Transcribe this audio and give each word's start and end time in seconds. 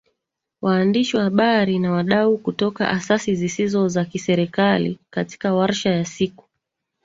waandishi 0.61 1.17
wa 1.17 1.23
habari 1.23 1.79
na 1.79 1.91
wadau 1.91 2.37
kutoka 2.37 2.89
Asasi 2.89 3.35
Zisizo 3.35 3.87
za 3.87 4.05
Kiserikali 4.05 4.99
katika 5.09 5.53
warsha 5.53 5.89
ya 5.89 6.05
siku 6.05 6.47